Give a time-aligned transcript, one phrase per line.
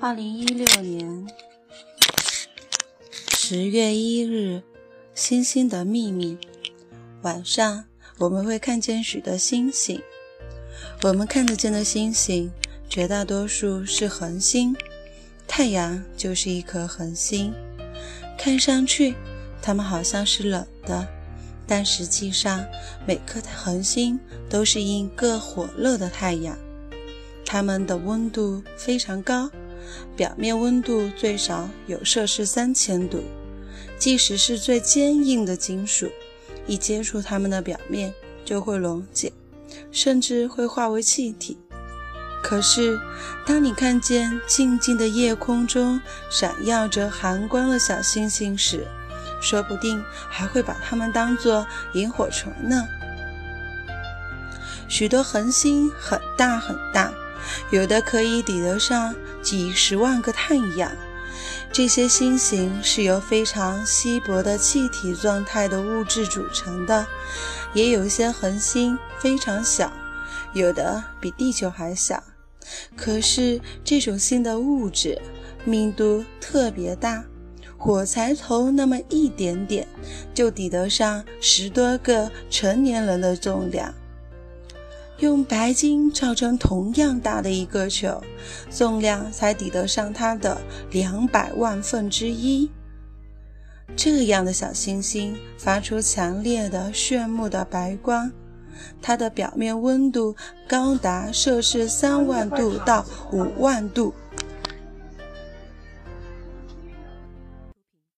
[0.00, 1.26] 二零一六年
[3.30, 4.62] 十月一日，
[5.14, 6.36] 星星的秘密。
[7.22, 7.84] 晚上
[8.18, 10.02] 我们会看见许多星星。
[11.02, 12.50] 我们看得见的星星，
[12.88, 14.76] 绝大多数是恒星。
[15.46, 17.54] 太阳就是一颗恒星。
[18.36, 19.14] 看上去，
[19.62, 21.06] 它们好像是冷的，
[21.66, 22.64] 但实际上，
[23.06, 24.18] 每颗恒星
[24.50, 26.58] 都是一个火热的太阳。
[27.46, 29.48] 它们的温度非常高。
[30.16, 33.22] 表面温度最少有摄氏三千度，
[33.98, 36.10] 即使是最坚硬的金属，
[36.66, 38.12] 一接触它们的表面
[38.44, 39.32] 就会溶解，
[39.90, 41.56] 甚至会化为气体。
[42.42, 43.00] 可是，
[43.46, 45.98] 当你看见静静的夜空中
[46.30, 48.86] 闪耀着寒光的小星星时，
[49.40, 52.86] 说不定还会把它们当作萤火虫呢。
[54.88, 57.13] 许多恒星很大很大。
[57.70, 60.90] 有的可以抵得上几十万个太阳。
[61.72, 67.06] 这些星星是由非常稀薄的气体状态的物质组成的，
[67.72, 69.92] 也有一些恒星非常小，
[70.52, 72.22] 有的比地球还小。
[72.96, 75.20] 可是这种新的物质
[75.64, 77.24] 密度特别大，
[77.76, 79.86] 火柴头那么一点点
[80.32, 83.92] 就抵得上十多个成年人的重量。
[85.18, 88.20] 用白金造成同样大的一个球，
[88.70, 90.60] 重量才抵得上它的
[90.90, 92.70] 两百万分之一。
[93.96, 98.32] 这样的小星星发出强烈的炫目的白光，
[99.00, 100.34] 它的表面温度
[100.66, 104.12] 高达摄氏三万度到五万度，